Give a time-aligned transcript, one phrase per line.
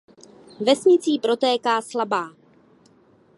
[0.59, 2.33] Vesnicí protéká Slabá.